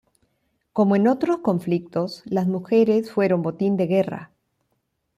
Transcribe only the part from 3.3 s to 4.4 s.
botín de guerra.